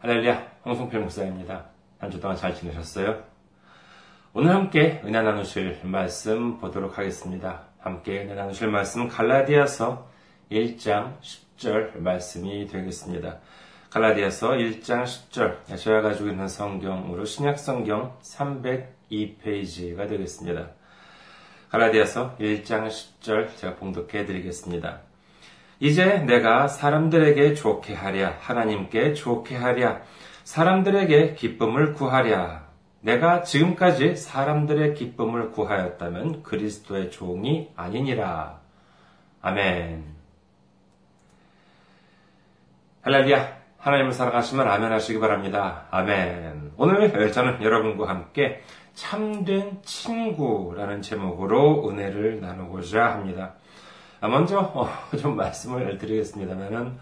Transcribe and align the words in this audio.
할렐루야, 0.00 0.46
홍성필 0.64 1.00
목사입니다. 1.00 1.64
한 1.98 2.08
주 2.12 2.20
동안 2.20 2.36
잘 2.36 2.54
지내셨어요? 2.54 3.20
오늘 4.32 4.54
함께 4.54 5.02
은혜 5.04 5.20
나누실 5.20 5.80
말씀 5.82 6.58
보도록 6.58 6.98
하겠습니다. 6.98 7.64
함께 7.80 8.20
은혜 8.20 8.34
나누실 8.34 8.68
말씀 8.68 9.08
갈라디아서 9.08 10.08
1장 10.52 11.18
10절 11.20 11.98
말씀이 11.98 12.68
되겠습니다. 12.68 13.38
갈라디아서 13.90 14.50
1장 14.52 15.02
10절 15.02 15.76
제가 15.76 16.02
가지고 16.02 16.28
있는 16.28 16.46
성경으로 16.46 17.24
신약 17.24 17.58
성경 17.58 18.16
302페이지가 18.22 20.08
되겠습니다. 20.08 20.68
갈라디아서 21.70 22.36
1장 22.38 22.86
10절 22.86 23.56
제가 23.56 23.74
봉독해 23.74 24.26
드리겠습니다. 24.26 25.07
이제 25.80 26.18
내가 26.18 26.66
사람들에게 26.66 27.54
좋게 27.54 27.94
하랴, 27.94 28.36
하나님께 28.40 29.14
좋게 29.14 29.56
하랴, 29.56 30.00
사람들에게 30.44 31.34
기쁨을 31.34 31.94
구하랴. 31.94 32.66
내가 33.00 33.42
지금까지 33.42 34.16
사람들의 34.16 34.94
기쁨을 34.94 35.52
구하였다면 35.52 36.42
그리스도의 36.42 37.10
종이 37.10 37.70
아니니라. 37.76 38.58
아멘. 39.40 40.04
할렐루야. 43.02 43.58
하나님을 43.78 44.12
사랑하시면 44.12 44.66
아멘 44.66 44.90
하시기 44.90 45.20
바랍니다. 45.20 45.84
아멘. 45.92 46.72
오늘 46.76 47.32
저는 47.32 47.62
여러분과 47.62 48.08
함께 48.08 48.62
참된 48.94 49.80
친구라는 49.82 51.00
제목으로 51.02 51.88
은혜를 51.88 52.40
나누고자 52.40 53.12
합니다. 53.12 53.54
아, 54.20 54.26
먼저 54.26 54.58
어, 54.58 54.88
좀 55.16 55.36
말씀을 55.36 55.96
드리겠습니다만은 55.96 56.92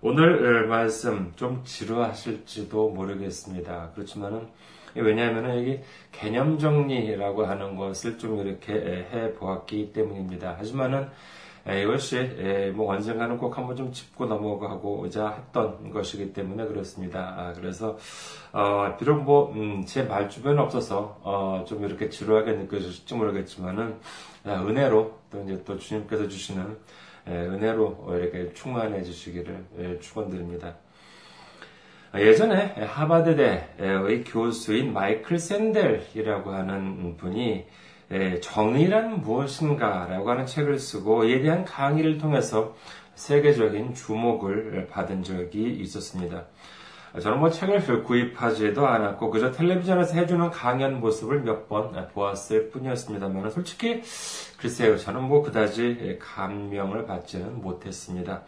오늘 0.00 0.66
말씀 0.66 1.32
좀 1.36 1.62
지루하실지도 1.64 2.90
모르겠습니다. 2.90 3.92
그렇지만은 3.94 4.48
왜냐하면 4.96 5.56
여기 5.56 5.80
개념 6.10 6.58
정리라고 6.58 7.46
하는 7.46 7.76
것을 7.76 8.18
좀 8.18 8.40
이렇게 8.40 8.72
해 8.72 9.34
보았기 9.34 9.92
때문입니다. 9.92 10.56
하지만은 10.58 11.08
이것이 11.66 12.72
뭐 12.74 12.92
언젠가는 12.92 13.38
꼭 13.38 13.56
한번 13.56 13.74
좀 13.76 13.90
짚고 13.90 14.26
넘어가고자 14.26 15.30
했던 15.30 15.90
것이기 15.90 16.32
때문에 16.32 16.66
그렇습니다. 16.66 17.34
아, 17.38 17.52
그래서 17.54 17.96
어, 18.52 18.94
비록 18.98 19.22
뭐제말 19.22 20.22
음, 20.22 20.28
주변에 20.28 20.60
없어서 20.60 21.18
어, 21.22 21.64
좀 21.66 21.84
이렇게 21.84 22.10
지루하게 22.10 22.52
느껴질지 22.52 23.14
모르겠지만은 23.14 23.94
아, 23.94 24.33
은혜로 24.46 25.18
또 25.30 25.42
이제 25.42 25.62
또 25.64 25.78
주님께서 25.78 26.28
주시는 26.28 26.76
은혜로 27.26 28.18
이렇게 28.18 28.52
충만해 28.52 29.02
주시기를 29.02 29.98
축원드립니다. 30.00 30.76
아, 32.12 32.20
예전에 32.20 32.74
하바드대의 32.84 34.24
교수인 34.24 34.92
마이클 34.92 35.38
샌델이라고 35.38 36.52
하는 36.52 37.16
분이 37.16 37.66
정의란 38.40 39.22
무엇인가라고 39.22 40.30
하는 40.30 40.46
책을 40.46 40.78
쓰고 40.78 41.24
이에 41.24 41.40
대한 41.40 41.64
강의를 41.64 42.18
통해서 42.18 42.76
세계적인 43.14 43.94
주목을 43.94 44.86
받은 44.90 45.22
적이 45.22 45.70
있었습니다. 45.80 46.44
저는 47.20 47.38
뭐 47.38 47.48
책을 47.48 48.02
구입하지도 48.02 48.86
않았고 48.86 49.30
그저 49.30 49.52
텔레비전에서 49.52 50.14
해주는 50.14 50.50
강연 50.50 50.98
모습을 51.00 51.42
몇 51.42 51.68
번 51.68 51.92
보았을 52.12 52.70
뿐이었습니다만 52.70 53.50
솔직히 53.50 54.02
글쎄요 54.58 54.98
저는 54.98 55.22
뭐 55.22 55.42
그다지 55.42 56.18
감명을 56.20 57.06
받지는 57.06 57.60
못했습니다. 57.62 58.42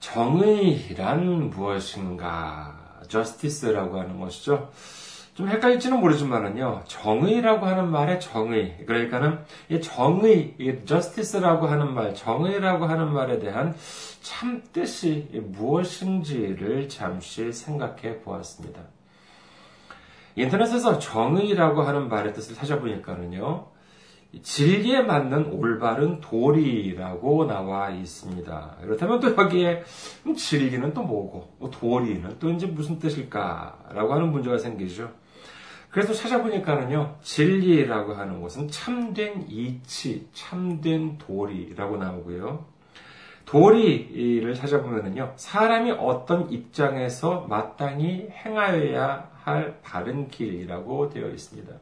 정의란 0.00 1.50
무엇인가? 1.50 2.76
저스티스라고 3.08 4.00
하는 4.00 4.18
것이죠. 4.18 4.70
좀 5.34 5.48
헷갈릴지는 5.48 5.98
모르지만은요, 5.98 6.82
정의라고 6.86 7.64
하는 7.64 7.90
말의 7.90 8.20
정의, 8.20 8.84
그러니까는 8.84 9.38
이 9.70 9.80
정의, 9.80 10.54
이 10.58 10.76
justice라고 10.84 11.66
하는 11.66 11.94
말, 11.94 12.14
정의라고 12.14 12.84
하는 12.84 13.10
말에 13.12 13.38
대한 13.38 13.74
참 14.20 14.62
뜻이 14.74 15.30
무엇인지를 15.32 16.90
잠시 16.90 17.50
생각해 17.50 18.20
보았습니다. 18.20 18.82
인터넷에서 20.36 20.98
정의라고 20.98 21.80
하는 21.80 22.10
말의 22.10 22.34
뜻을 22.34 22.54
찾아보니까는요, 22.54 23.68
진리에 24.42 25.02
맞는 25.02 25.52
올바른 25.52 26.20
도리라고 26.20 27.46
나와 27.46 27.90
있습니다. 27.90 28.76
그렇다면 28.82 29.20
또 29.20 29.34
여기에 29.34 29.82
진리는 30.36 30.92
또 30.92 31.02
뭐고, 31.02 31.70
도리는 31.70 32.36
또 32.38 32.50
이제 32.50 32.66
무슨 32.66 32.98
뜻일까라고 32.98 34.12
하는 34.12 34.30
문제가 34.30 34.58
생기죠. 34.58 35.21
그래서 35.92 36.14
찾아보니까는요, 36.14 37.18
진리라고 37.20 38.14
하는 38.14 38.40
것은 38.40 38.68
참된 38.68 39.44
이치, 39.46 40.26
참된 40.32 41.18
도리라고 41.18 41.98
나오고요. 41.98 42.64
도리를 43.44 44.54
찾아보면은요, 44.54 45.34
사람이 45.36 45.90
어떤 45.92 46.50
입장에서 46.50 47.46
마땅히 47.46 48.26
행하여야 48.30 49.32
할 49.34 49.80
바른 49.82 50.28
길이라고 50.28 51.10
되어 51.10 51.28
있습니다. 51.28 51.74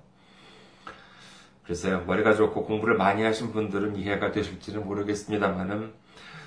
글쎄요, 1.70 2.02
머리가 2.04 2.34
좋고 2.34 2.64
공부를 2.64 2.96
많이 2.96 3.22
하신 3.22 3.52
분들은 3.52 3.94
이해가 3.94 4.32
되실지는 4.32 4.84
모르겠습니다만은, 4.86 5.92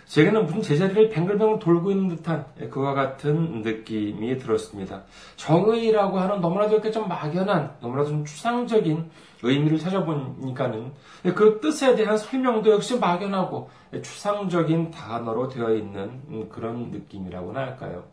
제게는 0.05 0.45
무슨 0.45 0.61
제자리를 0.61 1.07
뱅글뱅글 1.07 1.59
돌고 1.59 1.91
있는 1.91 2.17
듯한 2.17 2.45
그와 2.69 2.93
같은 2.93 3.61
느낌이 3.61 4.37
들었습니다. 4.37 5.03
정의라고 5.37 6.19
하는 6.19 6.41
너무나도 6.41 6.73
이렇게 6.73 6.91
좀 6.91 7.07
막연한, 7.07 7.77
너무나도 7.79 8.09
좀 8.09 8.25
추상적인 8.25 9.09
의미를 9.43 9.79
찾아보니까는 9.79 10.91
그 11.33 11.61
뜻에 11.61 11.95
대한 11.95 12.17
설명도 12.17 12.71
역시 12.71 12.99
막연하고 12.99 13.69
추상적인 14.01 14.91
단어로 14.91 15.47
되어 15.47 15.73
있는 15.73 16.49
그런 16.49 16.91
느낌이라고나 16.91 17.61
할까요? 17.61 18.03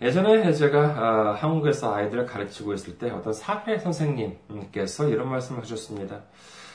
예전에 0.00 0.52
제가 0.52 0.80
아, 0.80 1.34
한국에서 1.34 1.94
아이들을 1.94 2.26
가르치고 2.26 2.72
있을 2.74 2.98
때 2.98 3.10
어떤 3.10 3.32
사회 3.32 3.78
선생님께서 3.78 5.08
이런 5.08 5.28
말씀을 5.28 5.60
하셨습니다. 5.62 6.20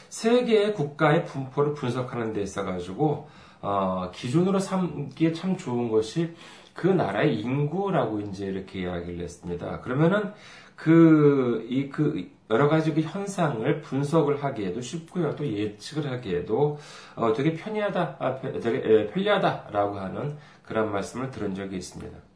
세 0.09 0.43
개의 0.43 0.73
국가의 0.73 1.25
분포를 1.25 1.73
분석하는 1.73 2.33
데 2.33 2.41
있어 2.41 2.63
가지고 2.65 3.29
어, 3.61 4.11
기준으로 4.13 4.59
삼기에 4.59 5.31
참 5.31 5.55
좋은 5.55 5.89
것이 5.89 6.35
그 6.73 6.87
나라의 6.87 7.39
인구라고 7.39 8.19
이제 8.19 8.45
이렇게 8.45 8.81
이야기를 8.81 9.23
했습니다. 9.23 9.79
그러면은 9.79 10.33
그, 10.75 11.65
이, 11.69 11.87
그, 11.87 12.29
여러 12.49 12.67
가지 12.67 12.93
그 12.93 13.01
현상을 13.01 13.81
분석을 13.81 14.43
하기에도 14.43 14.81
쉽고요. 14.81 15.35
또 15.35 15.47
예측을 15.47 16.11
하기에도 16.11 16.77
어, 17.15 17.31
되게 17.33 17.53
편리하다, 17.53 18.17
아, 18.19 18.41
되게 18.41 19.07
편리하다라고 19.07 19.97
하는 19.97 20.37
그런 20.63 20.91
말씀을 20.91 21.31
들은 21.31 21.55
적이 21.55 21.77
있습니다. 21.77 22.32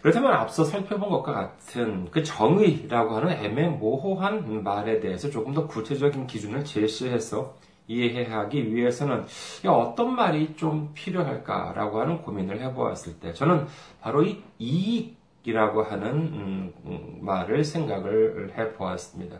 그렇다면 0.00 0.32
앞서 0.32 0.64
살펴본 0.64 1.10
것과 1.10 1.32
같은 1.32 2.08
그 2.10 2.22
정의라고 2.22 3.16
하는 3.16 3.30
애매모호한 3.32 4.62
말에 4.62 5.00
대해서 5.00 5.30
조금 5.30 5.52
더 5.52 5.66
구체적인 5.66 6.26
기준을 6.26 6.64
제시해서 6.64 7.56
이해하기 7.88 8.74
위해서는 8.74 9.24
어떤 9.66 10.14
말이 10.14 10.54
좀 10.56 10.90
필요할까라고 10.94 12.00
하는 12.00 12.22
고민을 12.22 12.60
해보았을 12.60 13.18
때 13.18 13.32
저는 13.32 13.66
바로 14.00 14.22
이 14.22 14.42
이익이라고 14.58 15.82
하는 15.82 16.10
음, 16.10 16.72
음, 16.86 17.18
말을 17.20 17.64
생각을 17.64 18.52
해보았습니다. 18.56 19.38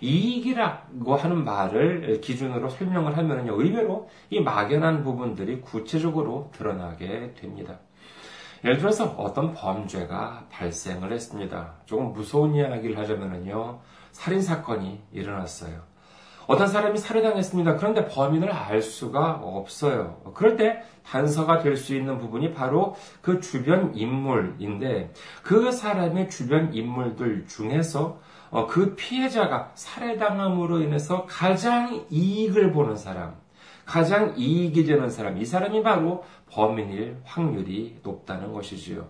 이익이라고 0.00 1.16
하는 1.16 1.44
말을 1.44 2.20
기준으로 2.20 2.70
설명을 2.70 3.16
하면요 3.16 3.60
의외로 3.60 4.08
이 4.30 4.40
막연한 4.40 5.04
부분들이 5.04 5.60
구체적으로 5.60 6.50
드러나게 6.52 7.34
됩니다. 7.34 7.78
예를 8.64 8.78
들어서 8.78 9.06
어떤 9.18 9.54
범죄가 9.54 10.46
발생을 10.50 11.12
했습니다. 11.12 11.74
조금 11.84 12.12
무서운 12.12 12.54
이야기를 12.54 12.96
하자면요. 12.96 13.80
살인사건이 14.12 15.00
일어났어요. 15.12 15.92
어떤 16.46 16.66
사람이 16.66 16.98
살해당했습니다. 16.98 17.76
그런데 17.76 18.06
범인을 18.08 18.50
알 18.50 18.82
수가 18.82 19.40
없어요. 19.42 20.20
그럴 20.34 20.56
때 20.56 20.82
단서가 21.04 21.60
될 21.60 21.76
수 21.76 21.94
있는 21.94 22.18
부분이 22.18 22.52
바로 22.52 22.94
그 23.20 23.40
주변 23.40 23.96
인물인데 23.96 25.12
그 25.42 25.72
사람의 25.72 26.30
주변 26.30 26.74
인물들 26.74 27.46
중에서 27.46 28.20
어, 28.50 28.66
그 28.66 28.94
피해자가 28.96 29.70
살해당함으로 29.74 30.80
인해서 30.80 31.24
가장 31.26 32.04
이익을 32.10 32.72
보는 32.72 32.96
사람, 32.96 33.34
가장 33.84 34.34
이익이 34.36 34.84
되는 34.84 35.10
사람, 35.10 35.38
이 35.38 35.44
사람이 35.44 35.82
바로 35.82 36.24
범인일 36.50 37.18
확률이 37.24 37.98
높다는 38.02 38.52
것이지요. 38.52 39.06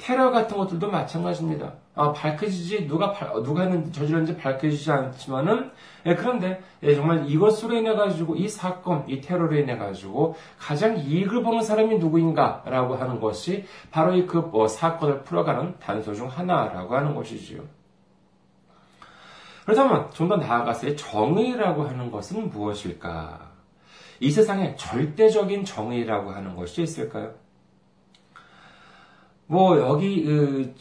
테러 0.00 0.30
같은 0.30 0.56
것들도 0.56 0.90
마찬가지입니다. 0.90 1.74
아, 1.94 2.12
밝혀지지 2.12 2.86
누가 2.86 3.12
누가 3.42 3.62
했는지 3.62 3.92
저질렀는지 3.92 4.36
밝혀지지 4.38 4.90
않지만은 4.90 5.70
예, 6.06 6.14
그런데 6.14 6.62
예, 6.82 6.94
정말 6.94 7.28
이것으로 7.28 7.76
인해 7.76 7.94
가지고 7.94 8.34
이 8.34 8.48
사건, 8.48 9.04
이 9.06 9.20
테러로 9.20 9.54
인해 9.54 9.76
가지고 9.76 10.36
가장 10.58 10.96
이익을 10.96 11.42
보는 11.42 11.62
사람이 11.62 11.98
누구인가라고 11.98 12.96
하는 12.96 13.20
것이 13.20 13.66
바로 13.90 14.14
이그 14.14 14.38
뭐, 14.38 14.66
사건을 14.66 15.22
풀어가는 15.24 15.78
단서 15.78 16.14
중 16.14 16.28
하나라고 16.28 16.96
하는 16.96 17.14
것이지요. 17.14 17.62
그렇다면 19.66 20.10
좀 20.12 20.28
더 20.28 20.36
나아가서 20.36 20.96
정의라고 20.96 21.84
하는 21.84 22.10
것은 22.10 22.48
무엇일까? 22.48 23.49
이 24.20 24.30
세상에 24.30 24.76
절대적인 24.76 25.64
정의라고 25.64 26.30
하는 26.30 26.54
것이 26.54 26.82
있을까요? 26.82 27.34
뭐 29.46 29.76
여기 29.80 30.24
그, 30.24 30.74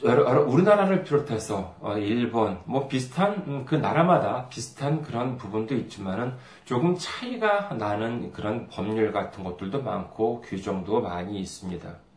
우리나라를 0.48 1.04
비롯해서 1.04 1.76
어, 1.80 1.98
일본 1.98 2.60
뭐 2.66 2.88
비슷한 2.88 3.44
음, 3.48 3.66
그 3.66 3.74
나라마다 3.74 4.48
비슷한 4.48 5.02
그런 5.02 5.38
부분도 5.38 5.74
있지만은 5.74 6.36
조금 6.66 6.96
차이가 6.96 7.74
나는 7.74 8.32
그런 8.32 8.68
법률 8.68 9.12
같은 9.12 9.44
것들도 9.44 9.82
많고 9.82 10.42
규정도 10.42 11.02
많이 11.02 11.40
있습니다. 11.40 12.09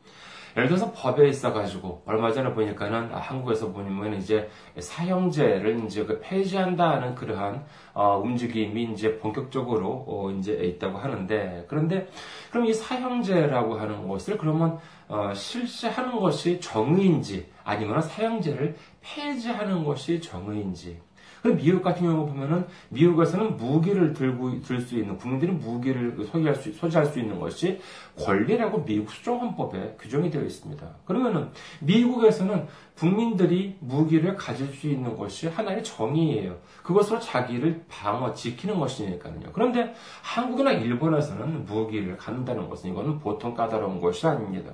예를 0.56 0.68
들어서 0.68 0.92
법에 0.92 1.28
있어가지고 1.28 2.02
얼마 2.06 2.30
전에 2.32 2.52
보니까는 2.52 3.10
아, 3.12 3.18
한국에서 3.18 3.72
보면 3.72 4.14
이제 4.14 4.48
사형제를 4.78 5.84
이제 5.84 6.04
그 6.04 6.20
폐지한다는 6.20 7.14
그러한 7.14 7.64
어, 7.94 8.18
움직임이 8.18 8.84
이제 8.92 9.18
본격적으로 9.18 10.04
어, 10.06 10.30
이제 10.30 10.52
있다고 10.52 10.98
하는데 10.98 11.64
그런데 11.68 12.08
그럼 12.50 12.66
이 12.66 12.72
사형제라고 12.72 13.78
하는 13.78 14.06
것을 14.08 14.36
그러면 14.36 14.78
어, 15.08 15.32
실시하는 15.34 16.18
것이 16.18 16.60
정의인지 16.60 17.50
아니면 17.64 18.00
사형제를 18.00 18.76
폐지하는 19.00 19.84
것이 19.84 20.20
정의인지 20.20 21.00
미국 21.44 21.82
같은 21.82 22.02
경우 22.02 22.26
보면은 22.26 22.66
미국에서는 22.90 23.56
무기를 23.56 24.12
들고 24.12 24.60
들 24.62 24.80
수 24.80 24.96
있는 24.96 25.16
국민들이 25.16 25.52
무기를 25.52 26.16
소지할 26.26 26.54
수 26.54 26.72
소지할 26.72 27.06
수 27.06 27.18
있는 27.18 27.38
것이 27.38 27.80
권리라고 28.18 28.84
미국 28.84 29.10
수정헌법에 29.10 29.96
규정이 30.00 30.30
되어 30.30 30.42
있습니다. 30.42 30.86
그러면은 31.04 31.48
미국에서는 31.80 32.66
국민들이 32.96 33.76
무기를 33.80 34.34
가질 34.36 34.68
수 34.68 34.88
있는 34.88 35.16
것이 35.16 35.48
하나의 35.48 35.82
정의예요. 35.82 36.58
그것으로 36.82 37.18
자기를 37.20 37.84
방어 37.88 38.32
지키는 38.34 38.78
것이니까요. 38.78 39.34
그런데 39.52 39.94
한국이나 40.22 40.72
일본에서는 40.72 41.64
무기를 41.64 42.16
갖는다는 42.16 42.68
것은 42.68 42.90
이거는 42.90 43.18
보통 43.18 43.54
까다로운 43.54 44.00
것이 44.00 44.26
아닙니다. 44.26 44.72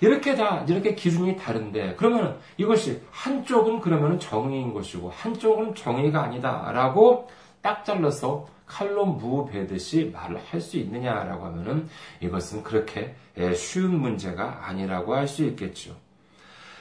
이렇게 0.00 0.34
다 0.34 0.64
이렇게 0.68 0.94
기준이 0.94 1.36
다른데 1.36 1.94
그러면 1.96 2.38
이것이 2.56 3.00
한쪽은 3.10 3.80
그러면 3.80 4.18
정의인 4.18 4.72
것이고 4.72 5.10
한쪽은 5.10 5.74
정의가 5.74 6.22
아니다라고 6.22 7.28
딱 7.62 7.84
잘라서 7.84 8.46
칼로 8.66 9.04
무베듯이 9.04 10.10
말을 10.12 10.40
할 10.50 10.60
수 10.60 10.78
있느냐라고 10.78 11.44
하면은 11.46 11.88
이것은 12.20 12.62
그렇게 12.62 13.14
예, 13.36 13.54
쉬운 13.54 14.00
문제가 14.00 14.66
아니라고 14.66 15.14
할 15.14 15.28
수 15.28 15.44
있겠죠. 15.44 15.94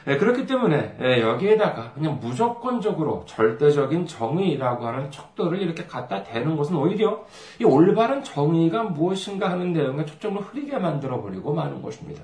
예, 0.08 0.18
그렇기 0.18 0.46
때문에 0.46 0.98
예, 1.02 1.22
여기에다가 1.22 1.94
그냥 1.94 2.20
무조건적으로 2.20 3.24
절대적인 3.26 4.08
정의라고 4.08 4.86
하는 4.86 5.12
척도를 5.12 5.62
이렇게 5.62 5.86
갖다 5.86 6.24
대는 6.24 6.56
것은 6.58 6.76
오히려 6.76 7.26
이 7.60 7.64
올바른 7.64 8.24
정의가 8.24 8.84
무엇인가 8.84 9.50
하는 9.50 9.74
내용에 9.74 10.06
초점을 10.06 10.42
흐리게 10.42 10.78
만들어 10.78 11.22
버리고 11.22 11.54
마는 11.54 11.82
것입니다. 11.82 12.24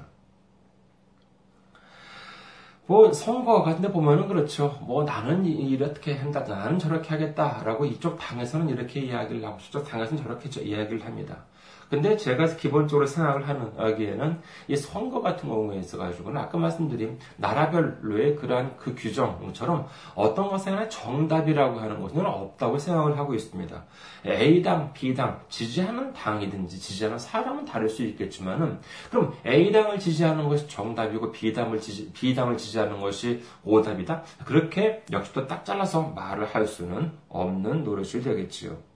뭐 2.89 3.13
선거 3.13 3.61
같은 3.61 3.83
데 3.83 3.91
보면은 3.91 4.27
그렇죠. 4.27 4.75
뭐 4.81 5.03
나는 5.03 5.45
이렇게 5.45 6.15
한다, 6.15 6.39
나는 6.39 6.79
저렇게 6.79 7.09
하겠다라고 7.09 7.85
이쪽 7.85 8.17
당에서는 8.17 8.67
이렇게 8.67 9.01
이야기를 9.01 9.45
하고 9.45 9.59
저쪽 9.59 9.87
당에서는 9.87 10.23
저렇게 10.23 10.49
이야기를 10.59 11.05
합니다. 11.05 11.37
근데 11.89 12.15
제가 12.15 12.45
기본적으로 12.55 13.05
생각을 13.05 13.47
하는 13.47 13.71
여기에는 13.77 14.39
이 14.69 14.75
선거 14.75 15.21
같은 15.21 15.49
경우에 15.49 15.77
있어가지고는 15.79 16.39
아까 16.39 16.57
말씀드린 16.57 17.17
나라별로의 17.37 18.35
그러한 18.35 18.77
그 18.77 18.95
규정처럼 18.95 19.87
어떤 20.15 20.49
것에나 20.49 20.87
정답이라고 20.87 21.79
하는 21.79 21.99
것은 21.99 22.25
없다고 22.25 22.77
생각을 22.77 23.17
하고 23.17 23.33
있습니다. 23.33 23.83
A당, 24.25 24.93
B당, 24.93 25.41
지지하는 25.49 26.13
당이든지 26.13 26.79
지지하는 26.79 27.19
사람은 27.19 27.65
다를 27.65 27.89
수 27.89 28.03
있겠지만은 28.03 28.79
그럼 29.09 29.33
A당을 29.45 29.99
지지하는 29.99 30.47
것이 30.47 30.67
정답이고 30.69 31.31
B당을 31.31 31.81
지지, 31.81 32.11
B당을 32.13 32.57
지지하는 32.57 33.01
것이 33.01 33.43
오답이다? 33.63 34.23
그렇게 34.45 35.03
역시 35.11 35.33
또 35.33 35.49
딱 35.49 35.65
잘라서 35.65 36.03
말을 36.15 36.45
할 36.45 36.67
수는 36.67 37.11
없는 37.27 37.83
노릇이 37.83 38.21
되겠지요. 38.23 38.88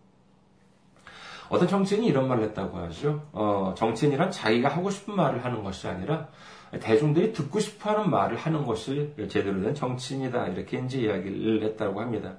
어떤 1.49 1.67
정치인이 1.67 2.07
이런 2.07 2.27
말을 2.27 2.43
했다고 2.45 2.77
하죠. 2.77 3.21
어, 3.31 3.73
정치인이란 3.77 4.31
자기가 4.31 4.69
하고 4.69 4.89
싶은 4.89 5.15
말을 5.15 5.43
하는 5.43 5.63
것이 5.63 5.87
아니라 5.87 6.27
대중들이 6.79 7.33
듣고 7.33 7.59
싶어 7.59 7.91
하는 7.91 8.09
말을 8.09 8.37
하는 8.37 8.65
것이 8.65 9.13
제대로 9.29 9.61
된 9.61 9.75
정치인이다. 9.75 10.47
이렇게 10.47 10.79
이제 10.79 10.99
이야기를 11.01 11.63
했다고 11.63 12.01
합니다. 12.01 12.33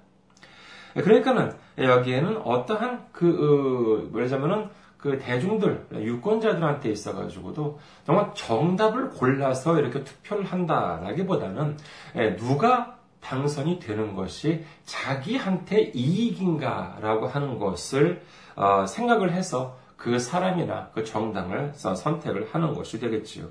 그러니까는 0.94 1.52
여기에는 1.78 2.38
어떠한 2.38 3.06
그, 3.12 3.26
어, 3.26 4.10
뭐냐면은 4.10 4.68
그 5.04 5.18
대중들, 5.18 5.86
유권자들한테 5.92 6.90
있어가지고도 6.90 7.78
정말 8.06 8.30
정답을 8.34 9.10
골라서 9.10 9.78
이렇게 9.78 10.02
투표를 10.02 10.44
한다라기보다는 10.46 11.76
예, 12.16 12.36
누가 12.36 12.96
당선이 13.24 13.78
되는 13.78 14.14
것이 14.14 14.64
자기한테 14.84 15.92
이익인가라고 15.94 17.26
하는 17.26 17.58
것을 17.58 18.22
어, 18.54 18.86
생각을 18.86 19.32
해서 19.32 19.78
그 19.96 20.18
사람이나 20.18 20.90
그 20.92 21.02
정당을 21.04 21.72
선택을 21.74 22.48
하는 22.52 22.74
것이 22.74 23.00
되겠지요. 23.00 23.48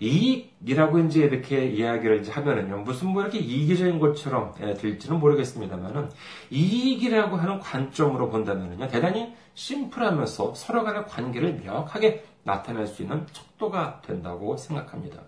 이익이라고 0.00 0.98
이제 1.00 1.20
이렇게 1.20 1.66
이야기를 1.66 2.20
이제 2.20 2.32
하면은요, 2.32 2.78
무슨 2.78 3.08
뭐 3.08 3.20
이렇게 3.20 3.38
이기적인 3.38 3.98
것처럼 3.98 4.54
예, 4.62 4.72
들지는 4.72 5.20
모르겠습니다만은, 5.20 6.08
이익이라고 6.50 7.36
하는 7.36 7.60
관점으로 7.60 8.30
본다면은요, 8.30 8.88
대단히 8.88 9.34
심플하면서 9.52 10.54
서로 10.54 10.84
간의 10.84 11.04
관계를 11.04 11.60
명확하게 11.62 12.24
나타낼 12.44 12.86
수 12.86 13.02
있는 13.02 13.26
척도가 13.30 14.00
된다고 14.00 14.56
생각합니다. 14.56 15.20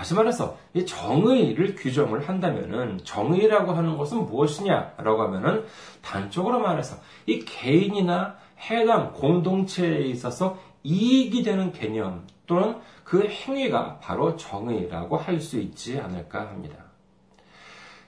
다시 0.00 0.14
말해서 0.14 0.56
이 0.72 0.86
정의를 0.86 1.74
규정을 1.74 2.26
한다면은 2.26 3.00
정의라고 3.04 3.72
하는 3.72 3.98
것은 3.98 4.24
무엇이냐라고 4.24 5.24
하면은 5.24 5.66
단적으로 6.00 6.58
말해서 6.58 6.96
이 7.26 7.40
개인이나 7.40 8.36
해당 8.70 9.12
공동체에 9.12 9.98
있어서 10.06 10.56
이익이 10.84 11.42
되는 11.42 11.70
개념 11.72 12.26
또는 12.46 12.78
그 13.04 13.28
행위가 13.28 13.98
바로 13.98 14.36
정의라고 14.36 15.18
할 15.18 15.38
수 15.38 15.60
있지 15.60 16.00
않을까 16.00 16.48
합니다. 16.48 16.76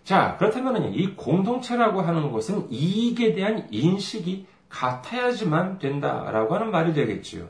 자, 0.03 0.37
그렇다면 0.39 0.95
이 0.95 1.15
공동체라고 1.15 2.01
하는 2.01 2.33
것은 2.33 2.69
이익에 2.71 3.35
대한 3.35 3.69
인식이 3.71 4.47
같아야지만 4.71 5.79
된다라고 5.79 6.55
하는 6.55 6.71
말이 6.71 6.95
되겠지요. 6.95 7.49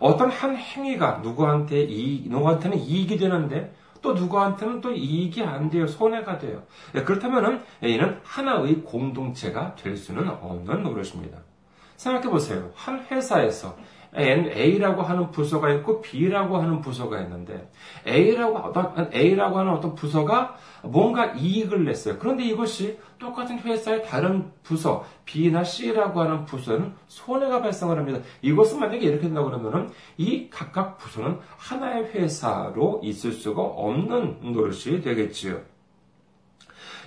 어떤 0.00 0.30
한 0.30 0.56
행위가 0.56 1.20
누구한테 1.22 1.82
이 1.82 2.24
누구한테는 2.28 2.78
이익이 2.78 3.16
되는데 3.18 3.72
또 4.02 4.14
누구한테는 4.14 4.80
또 4.80 4.92
이익이 4.92 5.42
안 5.44 5.68
돼요. 5.68 5.86
손해가 5.86 6.38
돼요. 6.38 6.62
예, 6.94 7.02
그렇다면은 7.02 7.60
이는 7.82 8.18
하나의 8.24 8.76
공동체가 8.82 9.74
될 9.74 9.96
수는 9.96 10.28
없는 10.28 10.82
노릇입니다. 10.82 11.38
생각해 11.96 12.30
보세요. 12.30 12.70
한 12.74 13.04
회사에서 13.10 13.76
A라고 14.16 15.02
하는 15.02 15.30
부서가 15.30 15.72
있고 15.74 16.00
B라고 16.00 16.56
하는 16.58 16.80
부서가 16.80 17.20
있는데 17.22 17.70
A라고 18.06 18.72
A라고 19.14 19.58
하는 19.58 19.72
어떤 19.72 19.94
부서가 19.94 20.56
뭔가 20.82 21.26
이익을 21.26 21.84
냈어요. 21.84 22.18
그런데 22.18 22.44
이것이 22.44 22.98
똑같은 23.18 23.58
회사의 23.58 24.04
다른 24.04 24.50
부서 24.62 25.04
B나 25.24 25.62
C라고 25.62 26.20
하는 26.20 26.44
부서는 26.44 26.94
손해가 27.06 27.60
발생을 27.60 27.98
합니다. 27.98 28.20
이것은 28.42 28.80
만약에 28.80 28.98
이렇게 28.98 29.22
된다고 29.22 29.46
그러면은 29.50 29.90
이 30.16 30.48
각각 30.50 30.98
부서는 30.98 31.38
하나의 31.56 32.06
회사로 32.06 33.00
있을 33.04 33.32
수가 33.32 33.62
없는 33.62 34.52
노릇이 34.52 35.02
되겠지요. 35.02 35.60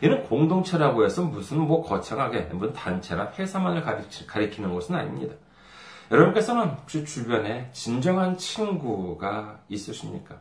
이는 0.01 0.23
공동체라고 0.23 1.05
해서 1.05 1.23
무슨 1.23 1.61
뭐 1.61 1.81
거창하게 1.81 2.41
무슨 2.53 2.73
단체나 2.73 3.31
회사만을 3.37 3.83
가리키는 4.27 4.73
것은 4.73 4.95
아닙니다. 4.95 5.35
여러분께서는 6.13 6.67
혹시 6.67 7.03
주변에 7.03 7.69
진정한 7.73 8.37
친구가 8.37 9.61
있으십니까? 9.67 10.39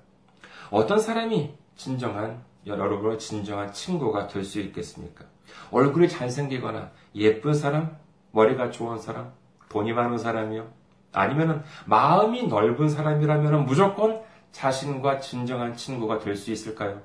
어떤 0.71 0.99
사람이 1.01 1.55
진정한 1.77 2.43
여러분의 2.67 3.19
진정한 3.19 3.73
친구가 3.73 4.27
될 4.29 4.45
수 4.45 4.61
있겠습니까? 4.61 5.25
얼굴이 5.71 6.11
잘생기거나 6.11 6.91
예쁜 7.15 7.55
사람, 7.55 7.97
머리가 8.33 8.71
좋은 8.71 8.99
사람, 8.99 9.33
돈이 9.71 9.95
많은 9.95 10.19
사람이요. 10.19 10.69
아니면은 11.13 11.63
마음이 11.87 12.49
넓은 12.49 12.91
사람이라면 12.91 13.65
무조건 13.65 14.21
자신과 14.53 15.21
진정한 15.21 15.75
친구가 15.75 16.19
될 16.19 16.37
수 16.37 16.53
있을까요? 16.53 17.01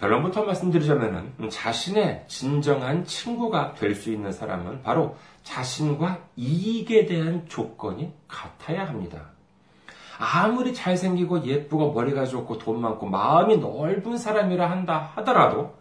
결론부터 0.00 0.44
말씀드리자면 0.44 1.32
자신의 1.50 2.24
진정한 2.28 3.04
친구가 3.04 3.74
될 3.74 3.94
수 3.96 4.12
있는 4.12 4.30
사람은 4.32 4.82
바로 4.82 5.16
자신과 5.42 6.18
이익에 6.36 7.06
대한 7.06 7.46
조건이 7.48 8.12
같아야 8.28 8.86
합니다. 8.86 9.30
아무리 10.18 10.72
잘생기고 10.74 11.44
예쁘고 11.46 11.92
머리가 11.92 12.26
좋고 12.26 12.58
돈 12.58 12.80
많고 12.80 13.06
마음이 13.06 13.56
넓은 13.58 14.18
사람이라 14.18 14.70
한다 14.70 15.12
하더라도 15.16 15.76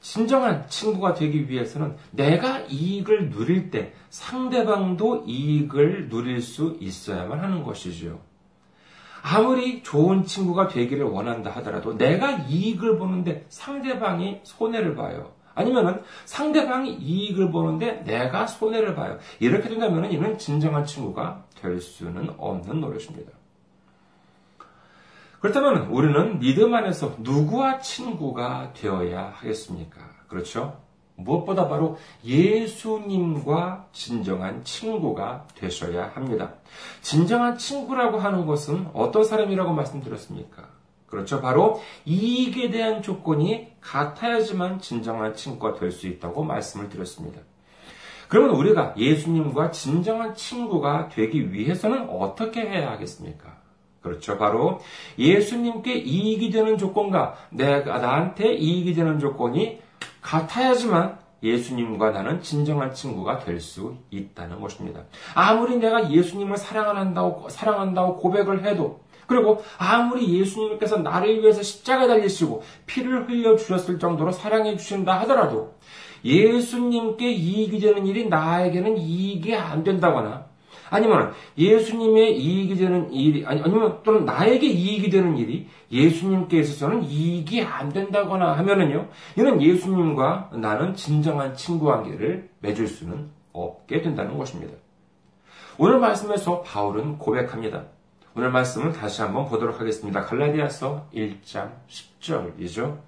진정한 0.00 0.66
친구가 0.68 1.14
되기 1.14 1.48
위해서는 1.48 1.96
내가 2.10 2.60
이익을 2.68 3.30
누릴 3.30 3.70
때 3.70 3.94
상대방도 4.10 5.24
이익을 5.26 6.08
누릴 6.08 6.40
수 6.42 6.76
있어야만 6.80 7.40
하는 7.40 7.62
것이죠. 7.62 8.20
아무리 9.26 9.82
좋은 9.82 10.26
친구가 10.26 10.68
되기를 10.68 11.06
원한다 11.06 11.50
하더라도 11.52 11.96
내가 11.96 12.32
이익을 12.46 12.98
보는데 12.98 13.46
상대방이 13.48 14.40
손해를 14.42 14.94
봐요. 14.94 15.32
아니면은 15.54 16.02
상대방이 16.26 16.92
이익을 16.92 17.50
보는데 17.50 18.04
내가 18.04 18.46
손해를 18.46 18.94
봐요. 18.94 19.18
이렇게 19.40 19.70
된다면 19.70 20.12
이는 20.12 20.36
진정한 20.36 20.84
친구가 20.84 21.46
될 21.58 21.80
수는 21.80 22.34
없는 22.36 22.82
노릇입니다. 22.82 23.32
그렇다면 25.40 25.86
우리는 25.86 26.38
믿음 26.38 26.74
안에서 26.74 27.16
누구와 27.20 27.78
친구가 27.78 28.74
되어야 28.74 29.32
하겠습니까? 29.36 30.00
그렇죠? 30.28 30.78
무엇보다 31.16 31.68
바로 31.68 31.96
예수님과 32.24 33.86
진정한 33.92 34.64
친구가 34.64 35.46
되셔야 35.54 36.10
합니다. 36.14 36.54
진정한 37.02 37.56
친구라고 37.56 38.18
하는 38.18 38.46
것은 38.46 38.88
어떤 38.92 39.24
사람이라고 39.24 39.72
말씀드렸습니까? 39.72 40.68
그렇죠. 41.06 41.40
바로 41.40 41.80
이익에 42.04 42.70
대한 42.70 43.00
조건이 43.02 43.68
같아야지만 43.80 44.80
진정한 44.80 45.34
친구가 45.34 45.74
될 45.74 45.92
수 45.92 46.08
있다고 46.08 46.42
말씀을 46.42 46.88
드렸습니다. 46.88 47.40
그러면 48.28 48.56
우리가 48.56 48.94
예수님과 48.96 49.70
진정한 49.70 50.34
친구가 50.34 51.10
되기 51.10 51.52
위해서는 51.52 52.08
어떻게 52.08 52.62
해야 52.62 52.90
하겠습니까? 52.90 53.54
그렇죠. 54.00 54.36
바로 54.36 54.80
예수님께 55.18 55.94
이익이 55.94 56.50
되는 56.50 56.76
조건과 56.76 57.36
내가 57.50 57.98
나한테 57.98 58.54
이익이 58.54 58.94
되는 58.94 59.18
조건이 59.20 59.80
같아야지만 60.24 61.18
예수님과 61.42 62.10
나는 62.10 62.40
진정한 62.40 62.92
친구가 62.94 63.38
될 63.40 63.60
수 63.60 63.96
있다는 64.10 64.60
것입니다. 64.60 65.02
아무리 65.34 65.76
내가 65.76 66.10
예수님을 66.10 66.56
사랑한다고 66.56 67.50
사랑한다고 67.50 68.16
고백을 68.16 68.64
해도 68.64 69.00
그리고 69.26 69.62
아무리 69.78 70.40
예수님께서 70.40 70.98
나를 70.98 71.42
위해서 71.42 71.62
십자가 71.62 72.06
달리시고 72.06 72.62
피를 72.86 73.28
흘려 73.28 73.56
주셨을 73.56 73.98
정도로 73.98 74.32
사랑해 74.32 74.76
주신다 74.76 75.20
하더라도 75.20 75.74
예수님께 76.24 77.30
이익이 77.30 77.78
되는 77.78 78.06
일이 78.06 78.28
나에게는 78.28 78.96
이익이 78.96 79.54
안 79.54 79.84
된다거나 79.84 80.43
아니면 80.90 81.32
예수님의 81.56 82.38
이익이 82.38 82.76
되는 82.76 83.12
일이 83.12 83.44
아니 83.46 83.60
아니면 83.62 84.00
또는 84.02 84.24
나에게 84.24 84.66
이익이 84.66 85.10
되는 85.10 85.36
일이 85.36 85.68
예수님께 85.90 86.60
있어서는 86.60 87.04
이익이 87.04 87.62
안 87.62 87.90
된다거나 87.90 88.52
하면은요. 88.52 89.08
이는 89.36 89.62
예수님과 89.62 90.50
나는 90.54 90.94
진정한 90.94 91.54
친구 91.54 91.86
관계를 91.86 92.50
맺을 92.60 92.86
수는 92.86 93.30
없게 93.52 94.02
된다는 94.02 94.36
것입니다. 94.36 94.74
오늘 95.78 95.98
말씀에서 95.98 96.62
바울은 96.62 97.18
고백합니다. 97.18 97.84
오늘 98.36 98.50
말씀을 98.50 98.92
다시 98.92 99.22
한번 99.22 99.46
보도록 99.46 99.80
하겠습니다. 99.80 100.22
갈라디아서 100.22 101.08
1장 101.14 101.70
10절이죠. 101.88 102.98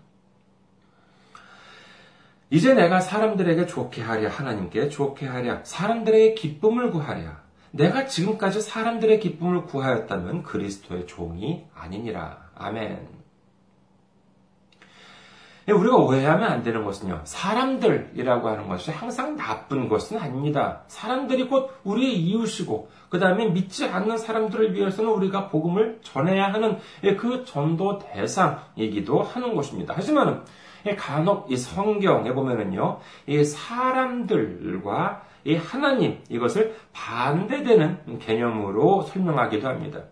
이제 2.50 2.74
내가 2.74 3.00
사람들에게 3.00 3.66
좋게 3.66 4.02
하랴 4.02 4.30
하나님께 4.30 4.88
좋게 4.88 5.26
하랴 5.26 5.64
사람들의 5.64 6.36
기쁨을 6.36 6.92
구하랴 6.92 7.45
내가 7.76 8.06
지금까지 8.06 8.60
사람들의 8.60 9.20
기쁨을 9.20 9.64
구하였다면 9.64 10.42
그리스도의 10.42 11.06
종이 11.06 11.66
아니니라. 11.74 12.38
아멘. 12.54 13.16
예, 15.68 15.72
우리가 15.72 15.96
오해하면 15.96 16.48
안 16.48 16.62
되는 16.62 16.84
것은요, 16.84 17.22
사람들이라고 17.24 18.48
하는 18.48 18.68
것이 18.68 18.92
항상 18.92 19.36
나쁜 19.36 19.88
것은 19.88 20.16
아닙니다. 20.16 20.82
사람들이 20.86 21.48
곧 21.48 21.70
우리의 21.82 22.14
이웃이고, 22.20 22.88
그 23.08 23.18
다음에 23.18 23.46
믿지 23.48 23.84
않는 23.84 24.16
사람들을 24.16 24.74
위해서는 24.74 25.10
우리가 25.10 25.48
복음을 25.48 25.98
전해야 26.02 26.52
하는 26.52 26.78
예, 27.02 27.16
그 27.16 27.44
전도 27.44 27.98
대상이기도 27.98 29.22
하는 29.22 29.56
것입니다. 29.56 29.92
하지만, 29.96 30.44
예, 30.86 30.94
간혹 30.94 31.50
이 31.50 31.56
성경에 31.56 32.32
보면은요, 32.32 33.00
이 33.26 33.44
사람들과 33.44 35.25
이 35.46 35.54
하나님 35.54 36.18
이것을 36.28 36.74
반대되는 36.92 38.18
개념으로 38.18 39.02
설명하기도 39.02 39.68
합니다. 39.68 40.02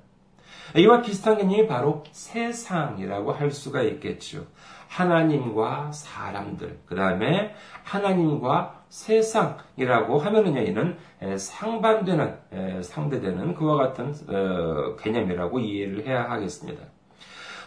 이와 0.77 1.03
비슷한 1.03 1.37
개념이 1.37 1.67
바로 1.67 2.05
세상이라고 2.13 3.33
할 3.33 3.51
수가 3.51 3.83
있겠죠. 3.83 4.47
하나님과 4.89 5.91
사람들, 5.93 6.79
그 6.87 6.95
다음에 6.95 7.53
하나님과 7.83 8.85
세상이라고 8.89 10.19
하면은 10.19 10.67
이는 10.67 10.97
상반되는, 11.37 12.83
상대되는 12.83 13.55
그와 13.55 13.77
같은 13.77 14.15
어, 14.29 14.97
개념이라고 14.97 15.59
이해를 15.59 16.07
해야 16.07 16.31
하겠습니다. 16.31 16.85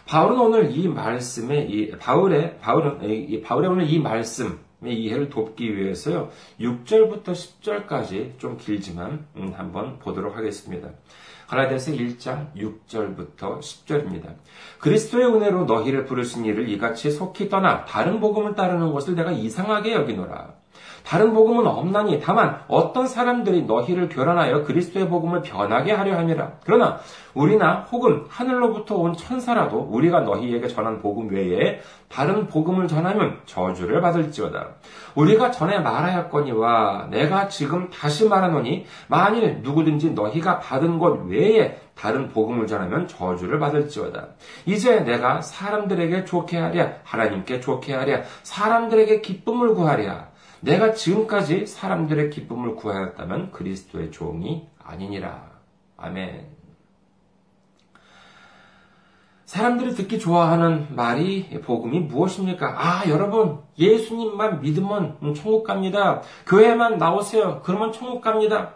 바울은 0.06 0.40
오늘 0.40 0.70
이 0.70 0.88
말씀에, 0.88 1.66
이 1.68 1.90
바울의, 1.90 2.60
바울은, 2.60 3.10
이 3.10 3.42
바울의 3.42 3.70
오늘 3.70 3.90
이 3.90 3.98
말씀, 3.98 4.58
이해를 4.84 5.28
돕기 5.28 5.76
위해서요. 5.76 6.30
6절부터 6.60 7.24
10절까지 7.24 8.38
좀 8.38 8.56
길지만 8.56 9.26
음, 9.36 9.52
한번 9.56 9.98
보도록 9.98 10.36
하겠습니다. 10.36 10.90
갈라디아서 11.48 11.92
1장 11.92 12.54
6절부터 12.54 13.60
10절입니다. 13.60 14.34
그리스도의 14.78 15.26
은혜로 15.26 15.64
너희를 15.64 16.04
부르신 16.04 16.44
이를 16.44 16.68
이같이 16.68 17.10
속히 17.10 17.48
떠나 17.48 17.84
다른 17.86 18.20
복음을 18.20 18.54
따르는 18.54 18.92
것을 18.92 19.14
내가 19.14 19.32
이상하게 19.32 19.94
여기노라. 19.94 20.57
다른 21.08 21.32
복음은 21.32 21.66
없나니 21.66 22.20
다만 22.20 22.60
어떤 22.68 23.06
사람들이 23.06 23.62
너희를 23.62 24.10
교란하여 24.10 24.64
그리스도의 24.64 25.08
복음을 25.08 25.40
변하게 25.40 25.92
하려 25.92 26.18
함이라. 26.18 26.52
그러나 26.66 26.98
우리나 27.32 27.86
혹은 27.90 28.26
하늘로부터 28.28 28.96
온 28.96 29.16
천사라도 29.16 29.88
우리가 29.90 30.20
너희에게 30.20 30.68
전한 30.68 31.00
복음 31.00 31.30
외에 31.30 31.80
다른 32.10 32.46
복음을 32.46 32.88
전하면 32.88 33.38
저주를 33.46 34.02
받을지어다. 34.02 34.68
우리가 35.14 35.50
전에 35.50 35.78
말하였거니와 35.78 37.08
내가 37.10 37.48
지금 37.48 37.88
다시 37.88 38.28
말하노니 38.28 38.84
만일 39.06 39.60
누구든지 39.62 40.10
너희가 40.10 40.58
받은 40.58 40.98
것 40.98 41.24
외에 41.24 41.78
다른 41.94 42.28
복음을 42.28 42.66
전하면 42.66 43.08
저주를 43.08 43.58
받을지어다. 43.58 44.26
이제 44.66 45.00
내가 45.00 45.40
사람들에게 45.40 46.26
좋게 46.26 46.58
하랴, 46.58 46.92
하나님께 47.02 47.60
좋게 47.60 47.94
하랴, 47.94 48.24
사람들에게 48.42 49.22
기쁨을 49.22 49.74
구하랴. 49.74 50.27
내가 50.60 50.92
지금까지 50.92 51.66
사람들의 51.66 52.30
기쁨을 52.30 52.74
구하였다면 52.74 53.52
그리스도의 53.52 54.10
종이 54.10 54.68
아니니라. 54.82 55.50
아멘. 55.96 56.58
사람들이 59.44 59.94
듣기 59.94 60.18
좋아하는 60.18 60.94
말이 60.94 61.48
복음이 61.64 62.00
무엇입니까? 62.00 62.74
아, 62.76 63.08
여러분, 63.08 63.60
예수님만 63.78 64.60
믿으면 64.60 65.16
천국 65.34 65.64
갑니다. 65.64 66.20
교회만 66.46 66.98
나오세요. 66.98 67.62
그러면 67.64 67.92
천국 67.92 68.20
갑니다. 68.20 68.74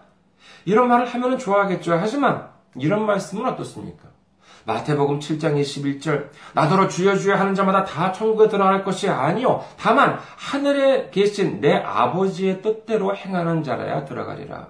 이런 0.64 0.88
말을 0.88 1.06
하면 1.06 1.38
좋아하겠죠. 1.38 1.92
하지만 1.92 2.48
이런 2.76 3.04
말씀은 3.04 3.44
어떻습니까? 3.50 4.11
마태복음 4.64 5.18
7장 5.18 5.60
21절. 5.60 6.28
나더러 6.54 6.88
주여 6.88 7.16
주여 7.16 7.34
하는 7.34 7.54
자마다 7.54 7.84
다 7.84 8.12
천국에 8.12 8.48
들어갈 8.48 8.84
것이 8.84 9.08
아니요. 9.08 9.64
다만 9.78 10.18
하늘에 10.36 11.10
계신 11.10 11.60
내 11.60 11.74
아버지의 11.74 12.62
뜻대로 12.62 13.14
행하는 13.14 13.62
자라야 13.62 14.04
들어가리라. 14.04 14.68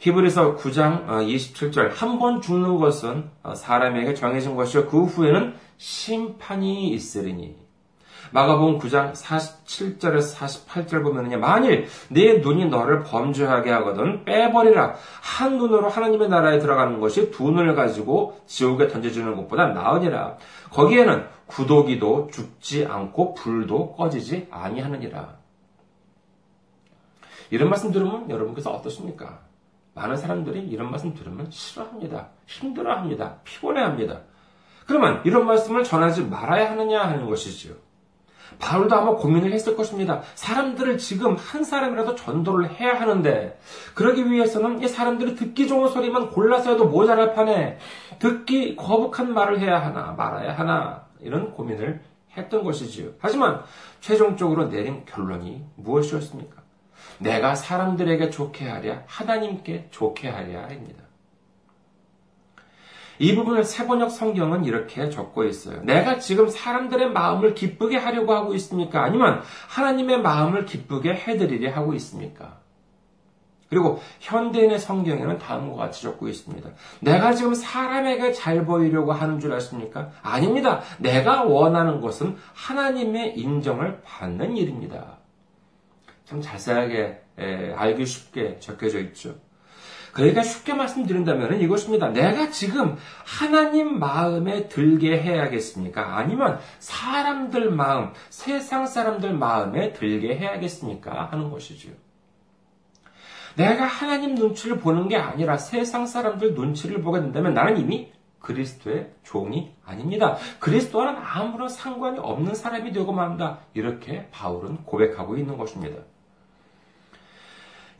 히브리서 0.00 0.56
9장 0.56 1.06
27절. 1.06 1.90
어, 1.90 1.94
한번 1.94 2.40
죽는 2.40 2.78
것은 2.78 3.30
어, 3.42 3.54
사람에게 3.54 4.14
정해진 4.14 4.56
것이요. 4.56 4.88
그 4.88 5.04
후에는 5.04 5.54
심판이 5.76 6.90
있으리니 6.90 7.56
마가복음 8.32 8.78
9장 8.78 9.12
47절에서 9.12 10.36
48절 10.36 11.02
보면은요. 11.02 11.38
만일 11.38 11.86
내 12.08 12.38
눈이 12.38 12.66
너를 12.66 13.02
범죄하게 13.02 13.70
하거든 13.70 14.24
빼버리라. 14.24 14.94
한 15.20 15.58
눈으로 15.58 15.88
하나님의 15.88 16.28
나라에 16.28 16.58
들어가는 16.58 16.98
것이 16.98 17.30
두 17.30 17.50
눈을 17.50 17.74
가지고 17.74 18.40
지옥에 18.46 18.88
던져주는 18.88 19.36
것보다 19.36 19.68
나으니라. 19.68 20.38
거기에는 20.70 21.26
구더기도 21.46 22.28
죽지 22.32 22.86
않고 22.86 23.34
불도 23.34 23.92
꺼지지 23.92 24.48
아니하느니라. 24.50 25.36
이런 27.50 27.68
말씀 27.68 27.92
들으면 27.92 28.30
여러분께서 28.30 28.70
어떻습니까? 28.70 29.40
많은 29.94 30.16
사람들이 30.16 30.60
이런 30.68 30.90
말씀 30.90 31.14
들으면 31.14 31.50
싫어합니다. 31.50 32.28
힘들어합니다. 32.46 33.40
피곤해합니다. 33.44 34.20
그러면 34.86 35.20
이런 35.24 35.46
말씀을 35.46 35.84
전하지 35.84 36.24
말아야 36.24 36.70
하느냐 36.70 37.02
하는 37.02 37.26
것이지요. 37.26 37.74
바울도 38.58 38.94
아마 38.94 39.14
고민을 39.14 39.52
했을 39.52 39.76
것입니다. 39.76 40.22
사람들을 40.34 40.98
지금 40.98 41.36
한 41.36 41.64
사람이라도 41.64 42.14
전도를 42.14 42.70
해야 42.80 43.00
하는데, 43.00 43.58
그러기 43.94 44.30
위해서는 44.30 44.82
이 44.82 44.88
사람들이 44.88 45.34
듣기 45.34 45.68
좋은 45.68 45.88
소리만 45.88 46.30
골라서 46.30 46.70
해도 46.70 46.86
모자랄 46.86 47.34
판에, 47.34 47.78
듣기 48.18 48.76
거북한 48.76 49.34
말을 49.34 49.60
해야 49.60 49.84
하나, 49.84 50.12
말아야 50.12 50.52
하나, 50.52 51.06
이런 51.20 51.52
고민을 51.52 52.00
했던 52.36 52.64
것이지요. 52.64 53.10
하지만, 53.18 53.62
최종적으로 54.00 54.68
내린 54.68 55.04
결론이 55.04 55.64
무엇이었습니까? 55.76 56.62
내가 57.18 57.54
사람들에게 57.54 58.30
좋게 58.30 58.68
하랴, 58.68 59.02
하나님께 59.06 59.88
좋게 59.90 60.28
하랴입니다. 60.28 61.01
이 63.18 63.34
부분을 63.34 63.64
세번역 63.64 64.10
성경은 64.10 64.64
이렇게 64.64 65.10
적고 65.10 65.44
있어요. 65.44 65.80
내가 65.82 66.18
지금 66.18 66.48
사람들의 66.48 67.10
마음을 67.12 67.54
기쁘게 67.54 67.96
하려고 67.96 68.34
하고 68.34 68.54
있습니까? 68.54 69.02
아니면 69.04 69.42
하나님의 69.68 70.22
마음을 70.22 70.64
기쁘게 70.64 71.14
해드리려 71.14 71.72
하고 71.72 71.94
있습니까? 71.94 72.60
그리고 73.68 74.00
현대인의 74.20 74.78
성경에는 74.78 75.38
다음과 75.38 75.76
같이 75.76 76.02
적고 76.02 76.28
있습니다. 76.28 76.68
내가 77.00 77.32
지금 77.32 77.54
사람에게 77.54 78.32
잘 78.32 78.66
보이려고 78.66 79.12
하는 79.12 79.40
줄 79.40 79.52
아십니까? 79.54 80.10
아닙니다. 80.22 80.82
내가 80.98 81.44
원하는 81.44 82.02
것은 82.02 82.36
하나님의 82.52 83.38
인정을 83.38 84.02
받는 84.02 84.58
일입니다. 84.58 85.16
참 86.26 86.42
자세하게 86.42 87.22
알기 87.74 88.04
쉽게 88.04 88.58
적혀져 88.58 89.00
있죠. 89.00 89.36
그러니까 90.12 90.42
쉽게 90.42 90.74
말씀드린다면 90.74 91.60
이것입니다. 91.60 92.08
내가 92.08 92.50
지금 92.50 92.96
하나님 93.24 93.98
마음에 93.98 94.68
들게 94.68 95.18
해야겠습니까? 95.18 96.18
아니면 96.18 96.58
사람들 96.78 97.70
마음, 97.70 98.12
세상 98.28 98.86
사람들 98.86 99.32
마음에 99.32 99.92
들게 99.92 100.36
해야겠습니까? 100.36 101.28
하는 101.30 101.50
것이지요. 101.50 101.94
내가 103.56 103.84
하나님 103.84 104.34
눈치를 104.34 104.78
보는 104.78 105.08
게 105.08 105.16
아니라 105.16 105.56
세상 105.56 106.06
사람들 106.06 106.54
눈치를 106.54 107.02
보게 107.02 107.20
된다면 107.20 107.54
나는 107.54 107.78
이미 107.78 108.12
그리스도의 108.38 109.12
종이 109.22 109.74
아닙니다. 109.84 110.36
그리스도와는 110.58 111.20
아무런 111.22 111.68
상관이 111.68 112.18
없는 112.18 112.54
사람이 112.54 112.92
되고 112.92 113.12
맙니다. 113.12 113.60
이렇게 113.72 114.28
바울은 114.30 114.84
고백하고 114.84 115.36
있는 115.36 115.56
것입니다. 115.56 116.02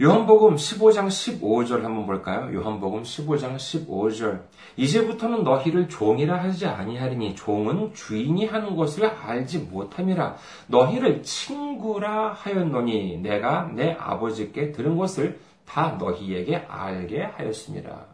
요한복음 0.02 0.56
15장 0.56 1.06
15절 1.06 1.82
한번 1.82 2.06
볼까요? 2.06 2.52
요한복음 2.52 3.04
15장 3.04 3.54
15절. 3.54 4.42
이제부터는 4.76 5.44
너희를 5.44 5.88
종이라 5.88 6.42
하지 6.42 6.66
아니하리니 6.66 7.36
종은 7.36 7.94
주인이 7.94 8.46
하는 8.46 8.74
것을 8.74 9.06
알지 9.06 9.60
못함이라. 9.60 10.34
너희를 10.66 11.22
친구라 11.22 12.32
하였노니 12.32 13.18
내가 13.18 13.70
내 13.72 13.92
아버지께 13.92 14.72
들은 14.72 14.96
것을 14.96 15.38
다 15.64 15.96
너희에게 16.00 16.56
알게 16.56 17.22
하였습니다. 17.22 18.06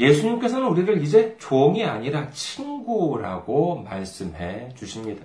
예수님께서는 0.00 0.66
우리를 0.66 1.00
이제 1.04 1.36
종이 1.38 1.84
아니라 1.84 2.30
친구라고 2.30 3.80
말씀해 3.82 4.74
주십니다. 4.74 5.24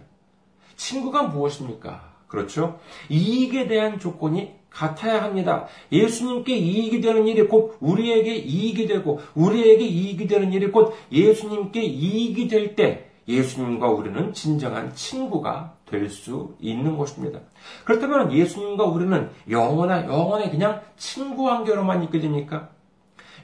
친구가 0.76 1.24
무엇입니까? 1.24 2.11
그렇죠? 2.32 2.80
이익에 3.10 3.68
대한 3.68 4.00
조건이 4.00 4.54
같아야 4.70 5.22
합니다. 5.22 5.68
예수님께 5.92 6.56
이익이 6.56 7.02
되는 7.02 7.28
일이 7.28 7.44
곧 7.44 7.76
우리에게 7.82 8.36
이익이 8.36 8.88
되고 8.88 9.20
우리에게 9.36 9.86
이익이 9.86 10.28
되는 10.28 10.54
일이 10.54 10.72
곧 10.72 10.94
예수님께 11.12 11.84
이익이 11.84 12.48
될 12.48 12.74
때 12.76 13.08
예수님과 13.28 13.90
우리는 13.90 14.34
진정한 14.34 14.96
친구가 14.96 15.74
될 15.86 16.10
수 16.10 16.56
있는 16.62 16.98
것입니다. 16.98 17.42
그렇다면 17.84 18.32
예수님과 18.32 18.86
우리는 18.86 19.30
영원한 19.50 20.06
영원의 20.06 20.52
그냥 20.52 20.82
친구 20.96 21.44
관계로만 21.44 22.04
있게 22.06 22.20
됩니까? 22.22 22.70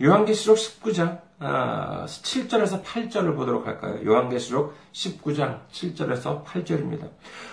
요한계시록 0.02 0.56
19장 0.58 1.20
7절에서 1.40 2.80
아, 2.80 2.82
8절을 2.82 3.36
보도록 3.36 3.68
할까요? 3.68 4.00
요한계시록 4.04 4.74
19장 4.92 5.60
7절에서 5.72 6.44
8절입니다. 6.44 7.10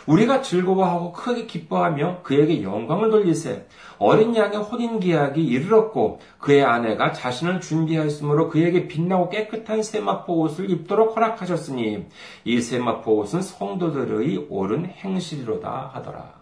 우리가 0.06 0.40
즐거워하고 0.40 1.12
크게 1.12 1.44
기뻐하며 1.44 2.22
그에게 2.22 2.62
영광을 2.62 3.10
돌리세. 3.10 3.66
어린 3.98 4.34
양의 4.34 4.56
혼인 4.56 5.00
기약이 5.00 5.44
이르렀고 5.44 6.20
그의 6.38 6.64
아내가 6.64 7.12
자신을 7.12 7.60
준비하였으므로 7.60 8.48
그에게 8.48 8.88
빛나고 8.88 9.28
깨끗한 9.28 9.82
세마포 9.82 10.40
옷을 10.40 10.70
입도록 10.70 11.14
허락하셨으니 11.14 12.06
이 12.44 12.60
세마포 12.62 13.18
옷은 13.18 13.42
성도들의 13.42 14.46
옳은 14.48 14.86
행실이로다 14.86 15.90
하더라. 15.92 16.32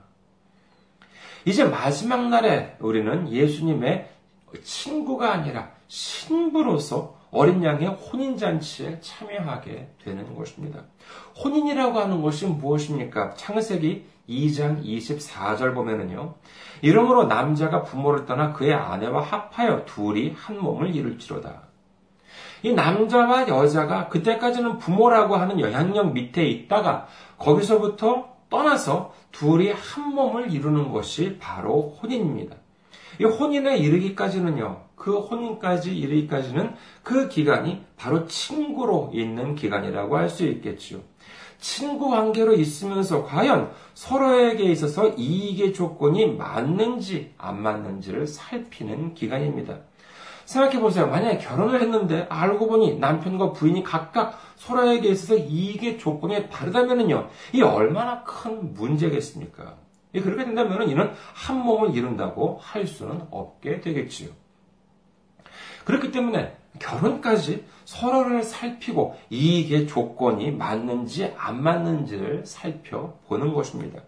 이제 1.45 1.65
마지막 1.65 2.29
날에 2.29 2.77
우리는 2.79 3.33
예수님의 3.33 4.11
친구가 4.63 5.33
아니라 5.33 5.73
신부로서 5.89 7.22
어린 7.33 7.65
양의 7.65 7.89
혼인잔치에 7.89 9.01
참여하게 9.01 9.89
되는 10.05 10.37
것입니다. 10.37 10.85
혼인이라고 11.43 11.99
하는 11.99 12.21
것이 12.21 12.47
무엇입니까? 12.47 13.35
창세기 13.35 14.05
2장 14.29 14.85
24절 14.85 15.75
보면은요. 15.75 16.35
이러므로 16.83 17.25
남자가 17.25 17.83
부모를 17.83 18.27
떠나 18.27 18.53
그의 18.53 18.75
아내와 18.75 19.23
합하여 19.23 19.87
둘이 19.87 20.35
한 20.37 20.61
몸을 20.61 20.95
이룰지로다. 20.95 21.63
이 22.65 22.73
남자와 22.75 23.49
여자가 23.49 24.09
그때까지는 24.09 24.77
부모라고 24.79 25.35
하는 25.35 25.59
영향력 25.59 26.13
밑에 26.13 26.47
있다가 26.47 27.07
거기서부터 27.39 28.29
떠나서 28.51 29.15
둘이 29.33 29.71
한 29.71 30.15
몸을 30.15 30.53
이루는 30.53 30.93
것이 30.93 31.39
바로 31.41 31.99
혼인입니다. 32.03 32.57
이 33.21 33.25
혼인에 33.25 33.79
이르기까지는요, 33.79 34.81
그 35.03 35.19
혼인까지 35.19 35.99
이르기까지는 35.99 36.75
그 37.03 37.29
기간이 37.29 37.83
바로 37.97 38.25
친구로 38.27 39.11
있는 39.13 39.57
기간이라고 39.57 40.17
할 40.17 40.29
수 40.31 40.47
있겠지요. 40.47 41.01
친구 41.59 42.09
관계로 42.09 42.55
있으면서 42.55 43.25
과연 43.25 43.73
서로에게 43.95 44.63
있어서 44.65 45.09
이익의 45.09 45.75
조건이 45.75 46.27
맞는지 46.27 47.35
안 47.37 47.61
맞는지를 47.63 48.29
살피는 48.29 49.15
기간입니다. 49.15 49.79
생각해 50.45 50.81
보세요. 50.81 51.09
만약에 51.09 51.39
결혼을 51.39 51.81
했는데 51.83 52.27
알고 52.29 52.69
보니 52.69 52.99
남편과 52.99 53.53
부인이 53.53 53.83
각각 53.83 54.39
서로에게 54.57 55.09
있어서 55.09 55.37
이익의 55.37 55.99
조건이 55.99 56.49
다르다면요. 56.49 57.29
이 57.53 57.63
얼마나 57.63 58.23
큰 58.23 58.73
문제겠습니까? 58.75 59.75
그렇게 60.13 60.45
된다면 60.45 60.89
이는 60.89 61.11
한 61.35 61.59
몸을 61.59 61.95
이룬다고 61.97 62.59
할 62.61 62.87
수는 62.87 63.23
없게 63.31 63.81
되겠지요. 63.81 64.42
그렇기 65.85 66.11
때문에 66.11 66.57
결혼까지 66.79 67.65
서로를 67.85 68.43
살피고 68.43 69.17
이익의 69.31 69.89
조건이 69.89 70.51
맞는지 70.51 71.33
안 71.37 71.63
맞는지를 71.63 72.47
살펴보는 72.47 73.53
것입니다. 73.53 74.03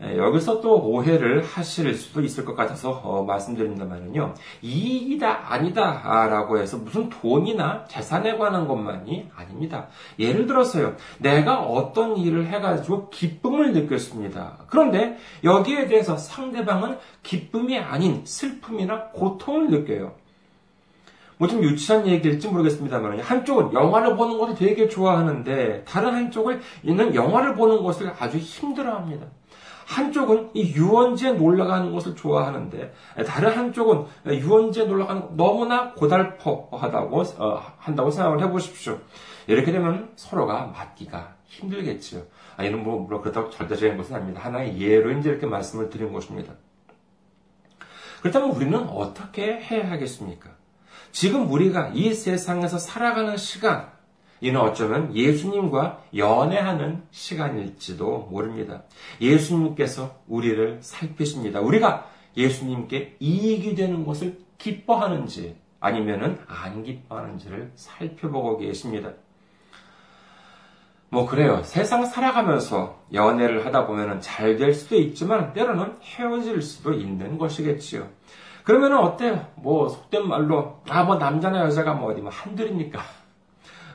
여기서 0.00 0.60
또 0.60 0.80
오해를 0.80 1.42
하실 1.42 1.92
수도 1.94 2.20
있을 2.20 2.44
것 2.44 2.54
같아서 2.54 2.90
어, 2.90 3.24
말씀드린다면요. 3.24 4.34
이익이다, 4.62 5.52
아니다, 5.52 6.28
라고 6.28 6.58
해서 6.58 6.76
무슨 6.76 7.10
돈이나 7.10 7.84
재산에 7.86 8.36
관한 8.36 8.68
것만이 8.68 9.30
아닙니다. 9.34 9.88
예를 10.20 10.46
들어서요. 10.46 10.94
내가 11.18 11.62
어떤 11.62 12.16
일을 12.16 12.46
해가지고 12.46 13.10
기쁨을 13.10 13.72
느꼈습니다. 13.72 14.58
그런데 14.68 15.18
여기에 15.42 15.88
대해서 15.88 16.16
상대방은 16.16 16.98
기쁨이 17.24 17.76
아닌 17.76 18.22
슬픔이나 18.24 19.08
고통을 19.08 19.68
느껴요. 19.68 20.12
뭐 21.38 21.48
좀 21.48 21.62
유치한 21.62 22.06
얘기일지 22.06 22.48
모르겠습니다만 22.48 23.20
한쪽은 23.20 23.72
영화를 23.72 24.16
보는 24.16 24.38
것을 24.38 24.54
되게 24.54 24.88
좋아하는데 24.88 25.84
다른 25.84 26.14
한쪽을 26.14 26.60
있는 26.82 27.14
영화를 27.14 27.54
보는 27.54 27.82
것을 27.82 28.12
아주 28.18 28.38
힘들어합니다. 28.38 29.26
한쪽은 29.86 30.50
이 30.52 30.74
유원지에 30.74 31.32
놀러 31.32 31.66
가는 31.66 31.92
것을 31.92 32.14
좋아하는데 32.14 32.92
다른 33.26 33.56
한쪽은 33.56 34.04
유원지에 34.26 34.84
놀러 34.84 35.06
가는 35.06 35.22
것 35.22 35.34
너무나 35.34 35.92
고달퍼하다고 35.94 37.22
어, 37.38 37.62
한다고 37.78 38.10
생각을 38.10 38.42
해보십시오. 38.42 38.98
이렇게 39.46 39.72
되면 39.72 40.10
서로가 40.14 40.66
맞기가 40.66 41.36
힘들겠지요. 41.44 42.22
아, 42.58 42.64
이는 42.64 42.84
뭐, 42.84 43.00
물론 43.00 43.22
그렇다고 43.22 43.48
절대적인 43.48 43.96
것은 43.96 44.16
아닙니다. 44.16 44.42
하나의 44.42 44.78
예로 44.78 45.12
이제 45.12 45.30
이렇게 45.30 45.46
말씀을 45.46 45.88
드린 45.88 46.12
것입니다. 46.12 46.52
그렇다면 48.20 48.50
우리는 48.50 48.78
어떻게 48.88 49.58
해야 49.58 49.90
하겠습니까? 49.90 50.57
지금 51.18 51.50
우리가 51.50 51.90
이 51.94 52.14
세상에서 52.14 52.78
살아가는 52.78 53.36
시간, 53.36 53.90
이는 54.40 54.60
어쩌면 54.60 55.16
예수님과 55.16 56.04
연애하는 56.16 57.02
시간일지도 57.10 58.28
모릅니다. 58.30 58.84
예수님께서 59.20 60.14
우리를 60.28 60.78
살피십니다. 60.80 61.58
우리가 61.58 62.08
예수님께 62.36 63.16
이익이 63.18 63.74
되는 63.74 64.06
것을 64.06 64.38
기뻐하는지 64.58 65.56
아니면은 65.80 66.38
안 66.46 66.84
기뻐하는지를 66.84 67.72
살펴보고 67.74 68.58
계십니다. 68.58 69.10
뭐 71.08 71.26
그래요. 71.26 71.62
세상 71.64 72.06
살아가면서 72.06 73.02
연애를 73.12 73.66
하다 73.66 73.88
보면은 73.88 74.20
잘 74.20 74.56
될 74.56 74.72
수도 74.72 74.94
있지만 74.94 75.52
때로는 75.52 75.96
헤어질 76.00 76.62
수도 76.62 76.92
있는 76.92 77.38
것이겠지요. 77.38 78.06
그러면은 78.68 78.98
어때요? 78.98 79.46
뭐 79.54 79.88
속된 79.88 80.28
말로 80.28 80.82
아 80.90 81.02
뭐 81.02 81.16
남자나 81.16 81.60
여자가 81.60 81.94
뭐 81.94 82.12
어디 82.12 82.20
뭐 82.20 82.30
한둘입니까? 82.30 83.00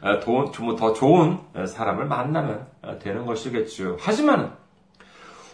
아, 0.01 0.19
더 0.19 0.93
좋은 0.93 1.37
사람을 1.67 2.05
만나면 2.07 2.65
되는 2.99 3.27
것이겠죠. 3.27 3.97
하지만 3.99 4.57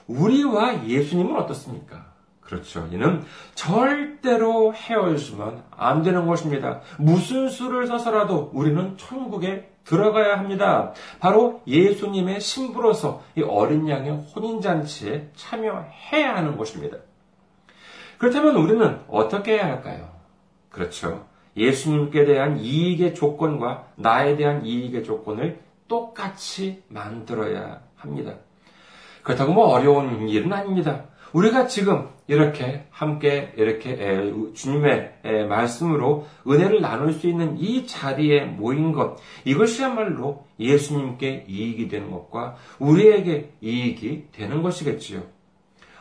우리와 0.08 0.86
예수님은 0.88 1.36
어떻습니까? 1.36 2.06
그렇죠. 2.40 2.88
이는 2.94 3.26
절대로 3.56 4.74
헤어지면 4.74 5.64
안 5.70 6.02
되는 6.02 6.26
것입니다. 6.26 6.80
무슨 6.98 7.50
수를 7.50 7.88
써서라도 7.88 8.52
우리는 8.54 8.96
천국에 8.96 9.70
들어가야 9.84 10.38
합니다. 10.38 10.94
바로 11.20 11.62
예수님의 11.68 12.40
신부로서 12.40 13.22
이 13.36 13.42
어린 13.42 13.90
양의 13.90 14.12
혼인잔치에 14.34 15.32
참여해야 15.36 16.38
하는 16.38 16.56
것입니다. 16.56 17.00
그렇다면 18.20 18.56
우리는 18.58 19.00
어떻게 19.08 19.54
해야 19.54 19.66
할까요? 19.66 20.10
그렇죠. 20.70 21.26
예수님께 21.58 22.26
대한 22.26 22.60
이익의 22.60 23.16
조건과 23.16 23.88
나에 23.96 24.36
대한 24.36 24.64
이익의 24.64 25.04
조건을 25.04 25.60
똑같이 25.88 26.84
만들어야 26.90 27.82
합니다. 27.96 28.36
그렇다고 29.24 29.54
뭐 29.54 29.68
어려운 29.68 30.30
일은 30.30 30.54
아닙니다. 30.54 31.06
우리가 31.34 31.68
지금 31.68 32.10
이렇게 32.28 32.86
함께 32.92 33.54
이렇게 33.58 34.34
주님의 34.54 35.48
말씀으로 35.48 36.28
은혜를 36.48 36.82
나눌 36.82 37.14
수 37.14 37.28
있는 37.28 37.58
이 37.58 37.88
자리에 37.88 38.46
모인 38.46 38.92
것, 38.92 39.18
이것이야말로 39.46 40.46
예수님께 40.60 41.46
이익이 41.48 41.88
되는 41.88 42.12
것과 42.12 42.56
우리에게 42.80 43.54
이익이 43.62 44.28
되는 44.32 44.62
것이겠지요. 44.62 45.24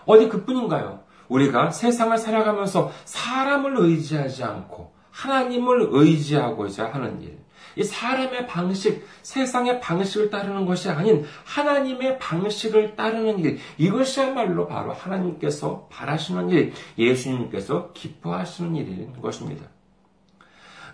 어디 0.05 0.29
그뿐인가요? 0.29 1.01
우리가 1.29 1.71
세상을 1.71 2.17
살아가면서 2.17 2.91
사람을 3.05 3.75
의지하지 3.77 4.45
않고 4.45 4.93
하나님을 5.11 5.89
의지하고자 5.91 6.93
하는 6.93 7.21
일. 7.23 7.39
이 7.77 7.85
사람의 7.85 8.47
방식, 8.47 9.07
세상의 9.23 9.81
방식을 9.81 10.31
따르는 10.31 10.67
것이 10.67 10.89
아닌 10.89 11.25
하나님의 11.45 12.19
방식을 12.19 12.97
따르는 12.97 13.39
일, 13.39 13.59
이것이야말로 13.77 14.67
바로 14.67 14.93
하나님께서 14.93 15.87
바라시는 15.91 16.51
일, 16.51 16.73
예수님께서 16.99 17.93
기뻐하시는 17.93 18.75
일인 18.75 19.21
것입니다. 19.21 19.67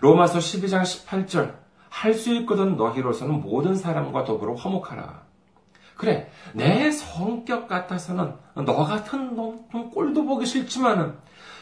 로마서 0.01 0.39
12장 0.39 0.83
18절, 0.83 1.55
할 1.89 2.13
수 2.13 2.33
있거든 2.35 2.75
너희로서는 2.75 3.41
모든 3.41 3.75
사람과 3.75 4.25
더불어 4.25 4.53
화목하라. 4.53 5.24
그래, 5.95 6.29
내 6.53 6.91
성격 6.91 7.67
같아서는 7.67 8.33
너 8.53 8.85
같은 8.85 9.35
놈, 9.35 9.65
좀 9.71 9.89
꼴도 9.89 10.25
보기 10.25 10.45
싫지만은 10.45 11.15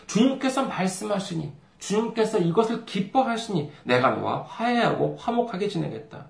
주님께서 0.08 0.66
말씀하시니 0.66 1.54
주님께서 1.80 2.40
이것을 2.40 2.86
기뻐하시니 2.86 3.72
내가 3.84 4.12
너와 4.12 4.44
화해하고 4.44 5.18
화목하게 5.20 5.68
지내겠다. 5.68 6.28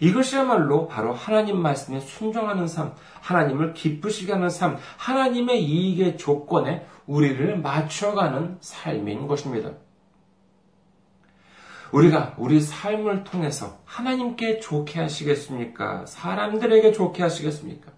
이것이야말로 0.00 0.86
바로 0.86 1.12
하나님 1.12 1.60
말씀에 1.60 2.00
순종하는 2.00 2.68
삶, 2.68 2.94
하나님을 3.20 3.74
기쁘시게 3.74 4.32
하는 4.32 4.48
삶, 4.48 4.76
하나님의 4.96 5.62
이익의 5.64 6.18
조건에 6.18 6.86
우리를 7.06 7.58
맞춰가는 7.60 8.58
삶인 8.60 9.26
것입니다. 9.26 9.70
우리가 11.92 12.34
우리 12.36 12.60
삶을 12.60 13.24
통해서 13.24 13.78
하나님께 13.84 14.60
좋게 14.60 15.00
하시겠습니까? 15.00 16.04
사람들에게 16.06 16.92
좋게 16.92 17.22
하시겠습니까? 17.22 17.92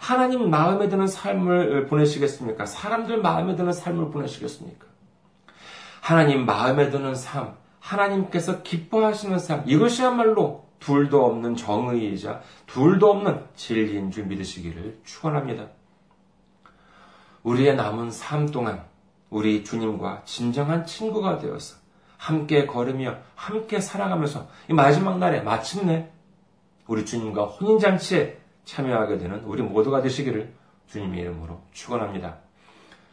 하나님 0.00 0.50
마음에 0.50 0.88
드는 0.88 1.06
삶을 1.06 1.86
보내시겠습니까? 1.86 2.66
사람들 2.66 3.22
마음에 3.22 3.56
드는 3.56 3.72
삶을 3.72 4.10
보내시겠습니까? 4.10 4.86
하나님 6.00 6.44
마음에 6.44 6.90
드는 6.90 7.14
삶, 7.14 7.54
하나님께서 7.80 8.62
기뻐하시는 8.62 9.38
삶, 9.38 9.62
이것이야말로 9.66 10.64
둘도 10.78 11.24
없는 11.24 11.56
정의이자 11.56 12.42
둘도 12.66 13.10
없는 13.10 13.46
진리인 13.56 14.10
줄 14.10 14.26
믿으시기를 14.26 15.00
축원합니다. 15.04 15.68
우리의 17.42 17.74
남은 17.76 18.10
삶 18.10 18.50
동안 18.50 18.84
우리 19.30 19.64
주님과 19.64 20.24
진정한 20.26 20.84
친구가 20.84 21.38
되어서 21.38 21.76
함께 22.16 22.66
걸으며 22.66 23.16
함께 23.34 23.80
살아가면서 23.80 24.48
이 24.68 24.72
마지막 24.72 25.18
날에 25.18 25.40
마침내 25.40 26.10
우리 26.86 27.04
주님과 27.04 27.44
혼인잔치에 27.46 28.38
참여하게 28.64 29.18
되는 29.18 29.42
우리 29.44 29.62
모두가 29.62 30.00
되시기를 30.02 30.52
주님의 30.88 31.20
이름으로 31.20 31.60
축원합니다. 31.72 32.36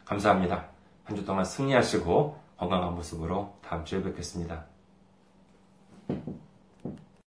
감사합니다. 0.04 0.66
한 1.04 1.16
주 1.16 1.24
동안 1.24 1.44
승리하시고 1.44 2.38
건강한 2.56 2.94
모습으로 2.94 3.56
다음 3.60 3.84
주에 3.84 4.02
뵙겠습니다. 4.02 4.64